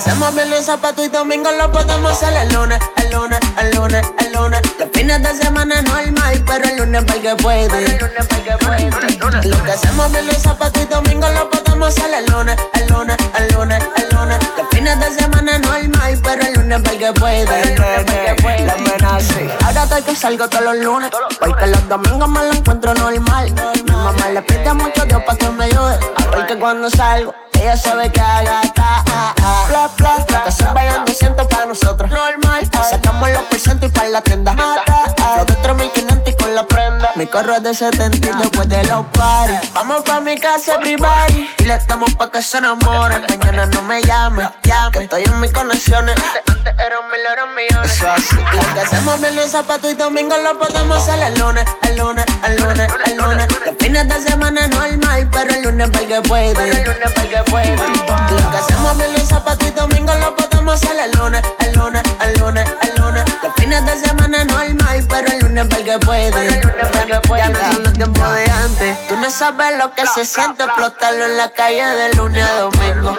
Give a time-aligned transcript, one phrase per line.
[0.00, 4.06] Hacemos bien los zapatos y domingo lo podemos hacer el lunes, el lunes, el lunes,
[4.18, 4.60] el lunes.
[4.78, 7.84] Los fines de semana no hay más, pero el lunes para que puede.
[7.84, 9.48] El lunes para que puede.
[9.48, 13.16] Lo que hacemos bien los zapatos y domingo lo podemos hacer el lunes, el lunes,
[13.38, 14.38] el lunes, el lunes.
[14.56, 17.62] Los fines de semana no hay más, pero el lunes para que puede.
[17.62, 19.56] El lunes para que puede.
[19.66, 23.52] Ahora estoy que salgo todos los lunes, porque los domingos me lo encuentro normal.
[23.84, 25.98] Mi mamá le pide mucho Dios para que me ayude,
[26.32, 29.66] porque cuando salgo ella sabe que haga ta, ah, ah.
[29.68, 32.10] Bla, bla, 200 para nosotros.
[32.10, 32.68] Normal.
[32.90, 34.52] Sacamos los porcentos y para la tienda.
[34.52, 35.04] Mata.
[35.36, 37.10] Los de 3500 y con la prenda.
[37.16, 39.58] Mi carro es de 70 y después de los paris.
[39.74, 41.50] Vamos pa' mi casa, everybody.
[41.58, 43.24] Y le estamos pa' que se enamoren.
[43.28, 44.90] Mañana no me llames, llame.
[44.92, 46.16] Que estoy en mis conexiones.
[46.48, 47.92] Antes eran mil, eran millones.
[47.92, 48.36] Eso así.
[48.36, 52.24] Lo que hacemos bien los zapatos y domingo lo podemos hacer el lunes, el lunes,
[52.44, 53.46] el lunes, el lunes.
[53.66, 56.70] Los fines de semana no hay más, pero el lunes para que puede.
[56.70, 60.96] El lunes para que lo que hacemos bien los zapatos y domingo lo podemos hacer
[60.98, 63.24] el lunes, el lunes, el lunes, el lunes.
[63.42, 66.46] Los fines de semana no hay más, pero el lunes para que puede.
[66.46, 67.42] El lunes para que puede.
[67.42, 69.08] Ya no son los tiempos de antes.
[69.08, 73.16] Tú no sabes lo que se siente explotarlo en la calle de lunes a domingo.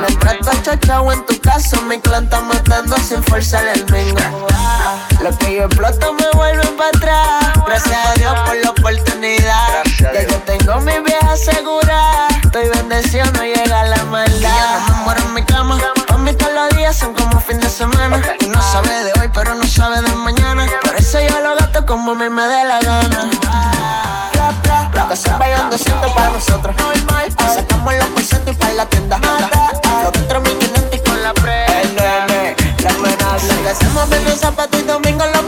[0.00, 4.46] Mientras tú chachao en tu caso, mi clan está matando sin forzar el mingo.
[5.22, 7.64] Lo que yo exploto me vuelve para atrás.
[7.66, 9.84] Gracias a Dios por la oportunidad.
[9.98, 12.28] Ya yo tengo mi vieja segura.
[12.44, 14.36] Estoy bendecido, no llega la maldad.
[14.36, 15.78] Y ya no me muero en mi cama.
[16.06, 18.20] Para mí todos los días son como fin de semana.
[18.40, 20.66] Y no sabe de hoy, pero no sabe de mañana.
[20.82, 23.30] Por eso yo lo gasto como a mí me dé la gana.
[25.16, 26.76] Se vayan 200 para nosotros.
[26.76, 27.34] Normal.
[27.54, 29.18] Sacamos los porcentos y para la tienda.
[30.02, 31.64] Los dentro 1500 y con la pre.
[31.80, 33.62] El nene, la amenaza.
[33.62, 35.42] Que hacemos bien los zapatos y domingo lo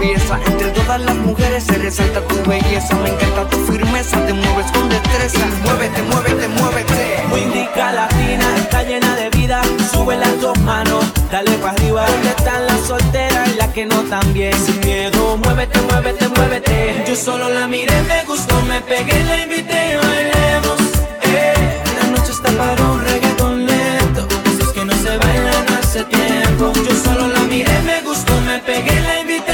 [0.00, 2.94] Entre todas las mujeres se resalta tu belleza.
[3.02, 5.44] Me encanta tu firmeza, te mueves con destreza.
[5.64, 7.24] Muévete, muévete, muévete.
[7.36, 9.60] Indica latina, está llena de vida.
[9.92, 12.06] Sube las dos manos, dale para arriba.
[12.06, 14.52] ¿Dónde están las solteras y las que no también?
[14.64, 17.04] Sin miedo, muévete, muévete, muévete.
[17.08, 20.78] Yo solo la miré, me gustó, me pegué, la invité y bailemos.
[21.22, 21.54] Eh,
[22.00, 24.28] la noche está para un reggaeton lento.
[24.46, 26.72] Esos que no se bailan hace tiempo.
[26.72, 29.47] Yo solo la miré, me gustó, me pegué, la invité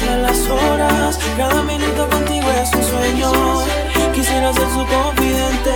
[0.00, 1.18] las horas.
[1.36, 3.30] Cada minuto contigo es un sueño.
[4.14, 5.70] Quisiera ser su confidente.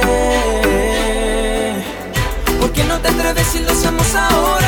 [2.58, 4.65] ¿Por qué no te atreves si lo hacemos ahora?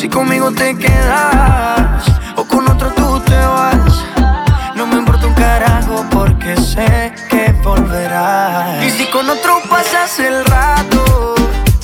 [0.00, 4.02] Si conmigo te quedas o con otro tú te vas.
[4.74, 8.82] No me importa un carajo porque sé que volverás.
[8.82, 11.34] Y si con otro pasas el rato,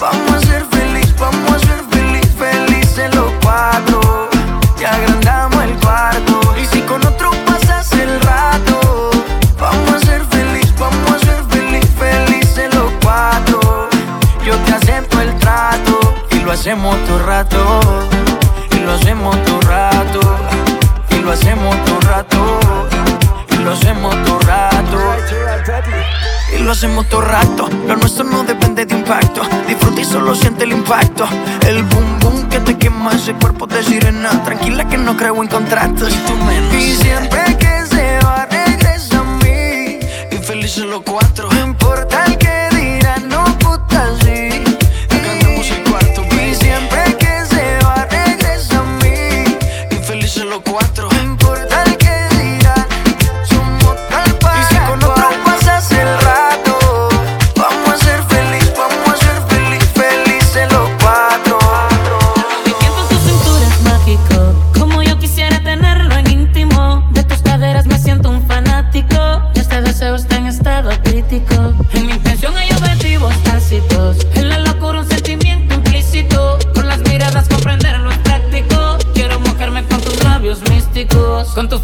[0.00, 4.30] vamos a ser feliz, vamos a ser feliz, felices los cuatro.
[4.80, 6.40] Y agrandamos el cuarto.
[6.58, 9.10] Y si con otro pasas el rato,
[9.60, 13.90] vamos a ser feliz, vamos a ser feliz, felices los cuatro.
[14.42, 18.05] Yo te acepto el trato y lo hacemos todo rato.
[18.96, 20.20] Lo hacemos todo rato.
[21.10, 22.60] Y lo hacemos todo rato.
[23.50, 24.98] Y lo hacemos todo rato.
[26.50, 27.69] Y lo hacemos todo rato.
[27.87, 29.43] Lo nuestro no depende de impacto.
[29.69, 31.28] Disfruta y solo siente el impacto.
[31.66, 34.31] El boom boom que te quema ese cuerpo de sirena.
[34.44, 36.10] Tranquila que no creo en contratos.
[36.10, 36.75] Y tú menos.
[36.75, 37.35] Y siempre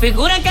[0.02, 0.48] figura que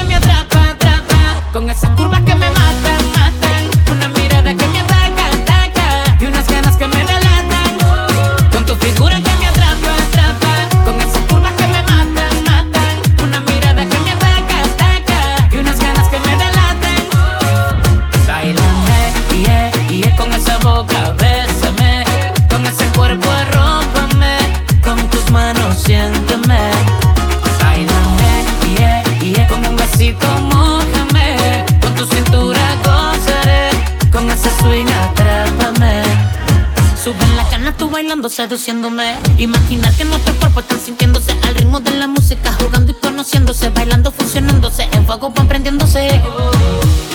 [38.30, 39.16] seduciéndome.
[39.38, 44.12] Imaginar que nuestros cuerpos están sintiéndose Al ritmo de la música, jugando y conociéndose Bailando,
[44.12, 46.22] fusionándose, en fuego van prendiéndose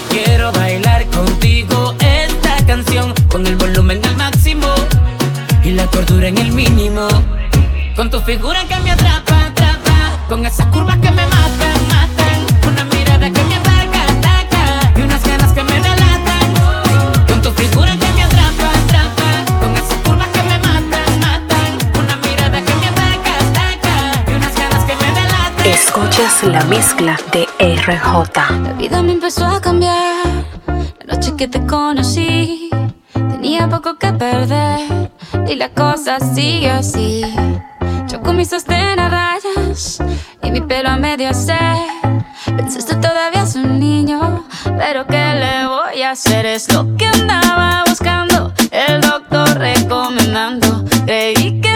[0.08, 4.68] Quiero bailar contigo esta canción Con el volumen al máximo
[5.62, 7.06] Y la cordura en el mínimo.
[7.94, 11.75] Con tu figura que me atrapa, atrapa Con esas curvas que me matan
[25.96, 28.60] Escuchas la mezcla de RJ.
[28.62, 30.26] La vida me empezó a cambiar.
[30.66, 32.68] La noche que te conocí,
[33.14, 35.10] tenía poco que perder.
[35.48, 37.22] Y la cosa sigue así.
[38.08, 40.02] Yo con mi sostén a rayas
[40.42, 41.78] y mi pelo a medio hacer.
[42.44, 44.44] Pensaste todavía es un niño,
[44.76, 46.44] pero ¿qué le voy a hacer?
[46.44, 50.84] Es lo que andaba buscando, el doctor recomendando.
[51.06, 51.75] Creí que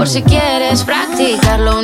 [0.00, 1.60] Por si quieres practicar.
[1.60, 1.82] Lo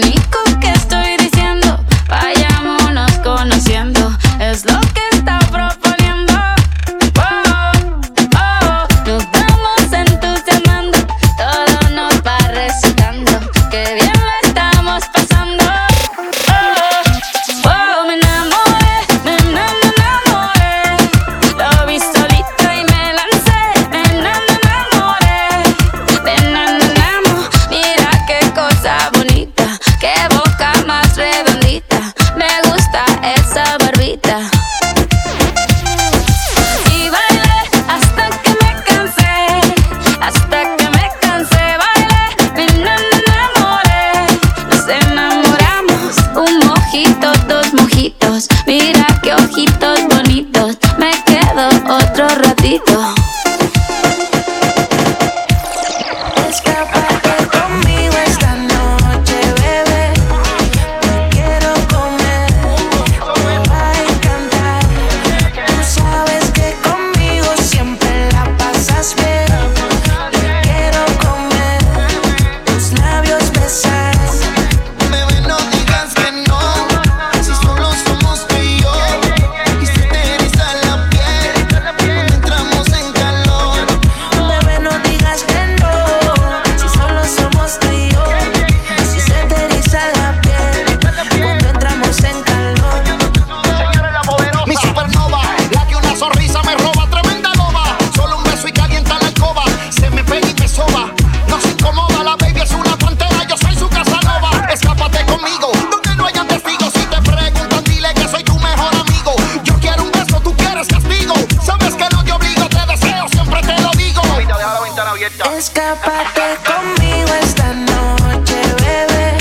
[115.26, 119.36] Escápate conmigo esta noche, bebé.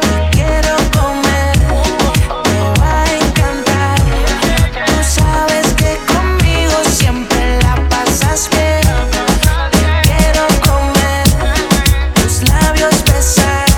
[0.00, 1.56] Te quiero comer,
[2.42, 4.00] te va a encantar.
[4.86, 8.82] Tú sabes que conmigo siempre la pasas bien.
[9.70, 11.26] Te quiero comer,
[12.14, 13.68] tus labios besar.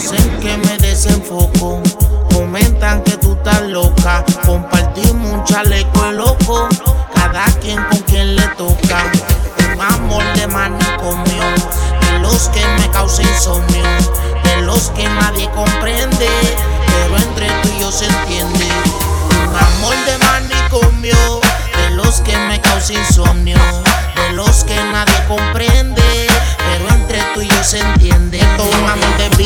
[0.00, 1.80] Sé que me desenfoco.
[2.34, 4.24] Comentan que tú estás loca.
[4.44, 6.68] Compartimos un chaleco loco
[12.36, 13.82] los que me causa insomnio,
[14.44, 16.28] de los que nadie comprende,
[16.86, 18.68] pero entre tú y yo se entiende.
[19.30, 21.40] Un amor de manicomio,
[21.78, 23.56] de los que me causa insomnio,
[24.16, 26.26] de los que nadie comprende,
[26.58, 28.35] pero entre tú y yo se entiende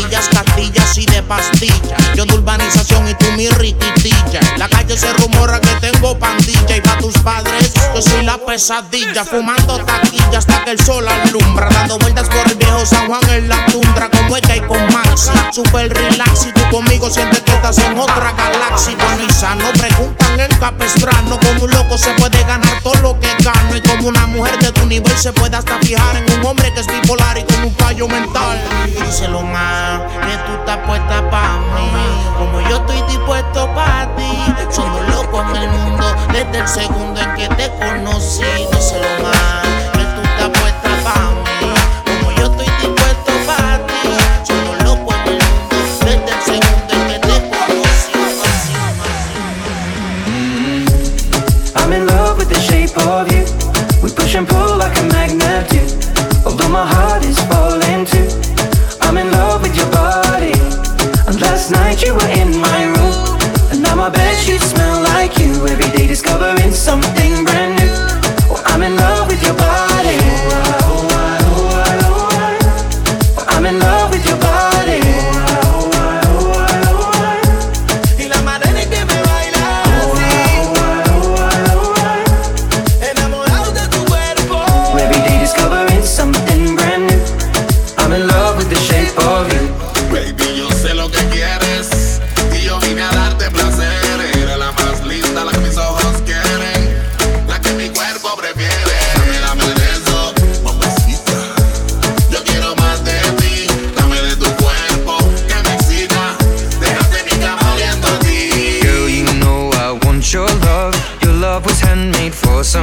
[0.01, 2.15] pastillas, castillas y de pastillas.
[2.15, 4.41] Yo de urbanización y tú mi riquitilla.
[4.57, 9.25] La calle se rumora que tengo pandilla y pa' tus padres yo soy la pesadilla.
[9.25, 11.69] Fumando taquilla hasta que el sol alumbra.
[11.71, 15.31] Dando vueltas por el viejo San Juan en la tundra con ella y con Maxi.
[15.53, 18.97] Super relax y tú conmigo sientes que estás en otra galaxia.
[18.97, 21.39] Bueno y sano, preguntan el capestrano.
[21.41, 23.77] Como un loco se puede ganar todo lo que gano.
[23.77, 26.81] Y como una mujer de tu nivel se puede hasta fijar en un hombre que
[26.81, 28.61] es bipolar y con un fallo mental.
[28.87, 31.91] Díselo mal que tú estás puesta para mí.
[32.39, 37.35] Como yo estoy dispuesto para ti, somos locos en el mundo desde el segundo en
[37.35, 38.60] que te conocí.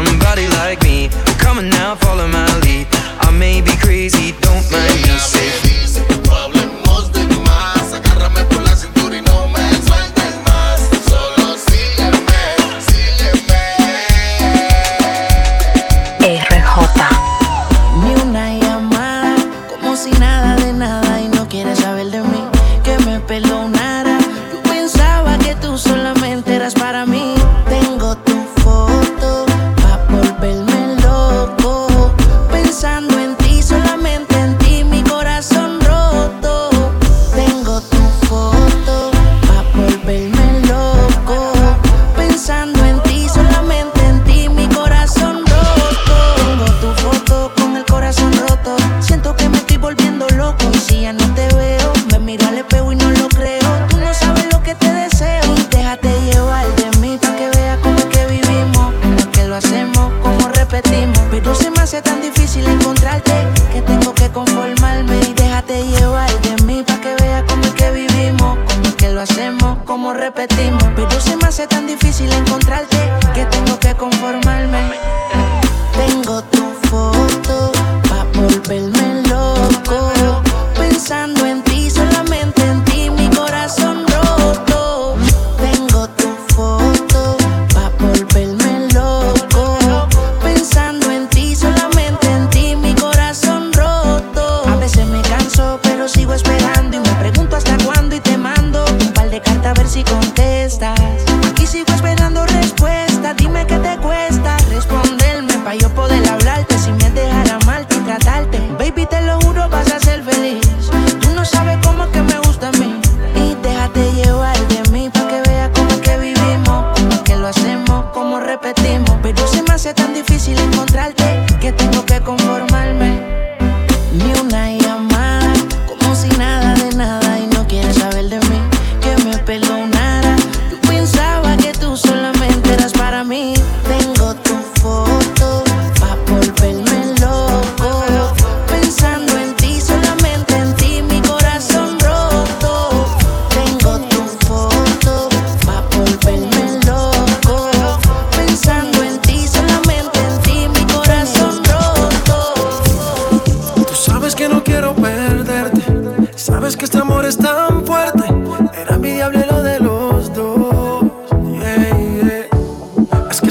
[0.05, 1.09] somebody like me.
[1.25, 2.87] Well, come on now, follow my lead.
[3.19, 4.46] I may be crazy.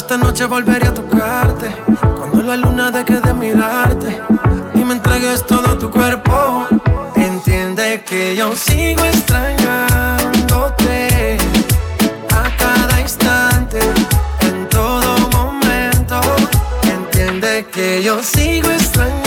[0.07, 1.75] Esta noche volveré a tocarte.
[2.17, 4.23] Cuando la luna deje de mirarte
[4.73, 6.69] y me entregues todo tu cuerpo.
[7.17, 11.39] Entiende que yo sigo extrañándote
[12.33, 13.81] a cada instante,
[14.43, 16.21] en todo momento.
[16.85, 19.26] Entiende que yo sigo extrañándote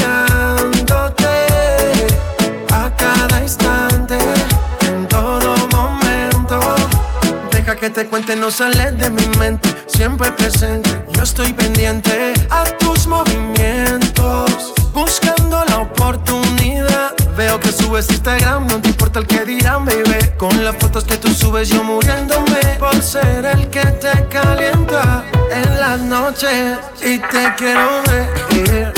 [8.05, 10.89] te no sale de mi mente, siempre presente.
[11.11, 17.13] Yo estoy pendiente a tus movimientos, buscando la oportunidad.
[17.35, 20.31] Veo que subes Instagram, no te importa el que dirán, baby.
[20.37, 25.79] Con las fotos que tú subes, yo muriéndome por ser el que te calienta en
[25.79, 26.77] las noches.
[27.01, 28.93] Y te quiero ver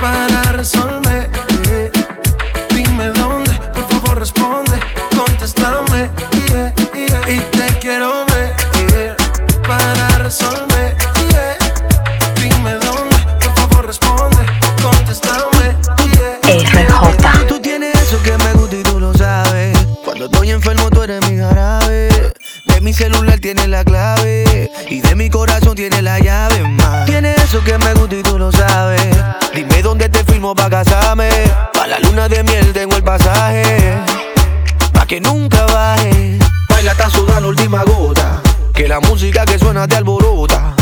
[0.00, 1.25] para resolver.
[38.76, 40.74] Que la música que suena te alborota.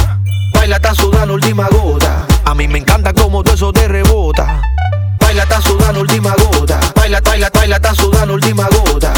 [0.53, 2.27] Baila, está sudando última gota.
[2.45, 4.61] A mí me encanta como todo eso te rebota.
[5.21, 6.81] Baila, está sudando última gota.
[6.97, 9.13] Baila, baila, baila, está sudando última gota.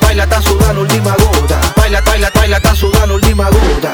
[0.00, 1.60] Baila, está sudando última gota.
[1.76, 3.92] Baila, baila, baila, está sudando última gota.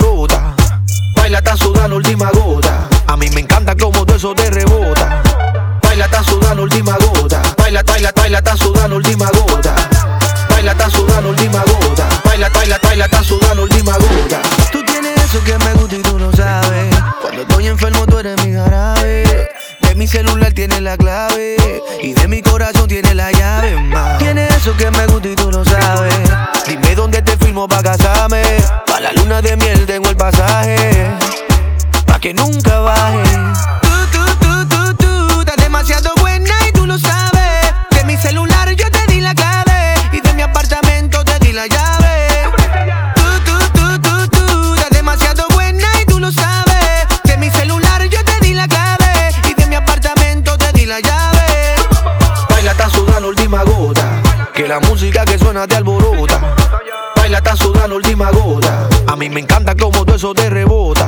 [0.00, 0.54] Alborota.
[1.16, 2.88] Baila, está sudando última gota.
[3.06, 5.22] A mí me encanta como todo eso te rebota.
[5.82, 7.42] Baila, está sudando última gota.
[7.58, 9.74] Baila, baila, baila, está sudando última gota.
[10.48, 12.08] Baila, está sudando última gota.
[12.24, 14.40] Baila, baila, baila, está sudando última gota.
[14.72, 16.96] Tú tienes eso que me gusta y tú lo sabes.
[17.20, 19.50] Cuando estoy enfermo, tú eres mi jarabe.
[19.80, 21.56] De mi celular tienes la clave.
[22.02, 24.18] Y de mi corazón tienes la llave más.
[24.18, 26.14] Tienes eso que me gusta y tú lo sabes.
[26.66, 26.89] Dime
[27.68, 28.42] pa' casarme.
[28.86, 31.10] Pa' la luna de miel tengo el pasaje.
[32.06, 33.22] Pa' que nunca baje.
[33.82, 37.74] Tú, tú, tú, tú, tú, estás demasiado buena y tú lo sabes.
[37.90, 39.94] De mi celular yo te di la clave.
[40.12, 42.28] Y de mi apartamento te di la llave.
[43.14, 47.06] Tú, tú, tú, tú, tú, estás demasiado buena y tú lo sabes.
[47.24, 51.00] De mi celular yo te di la clave y de mi apartamento te di la
[51.00, 51.74] llave.
[52.48, 54.22] Baila, está sudando última gota.
[54.54, 55.99] Que la música que suena te alborota.
[57.90, 58.88] Sudando última gota.
[59.08, 61.06] A mí me encanta como todo eso te rebota.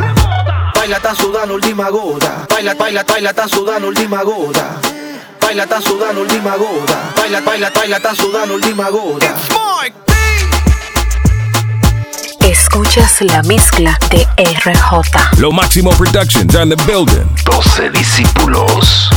[0.74, 2.44] Baila, está sudando última gota.
[2.50, 4.80] Baila, baila, baila, está sudando última gota.
[5.40, 7.12] Baila, está sudando última gota.
[7.16, 9.32] Baila, baila, baila, está sudando última gota.
[12.40, 15.38] Escuchas la mezcla de RJ.
[15.38, 17.28] Lo Máximo Productions and the building.
[17.44, 19.08] 12 discípulos.